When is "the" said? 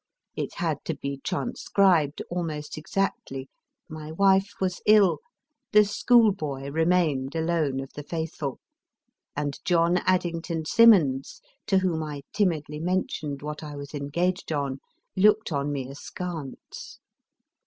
5.73-5.85, 7.93-8.01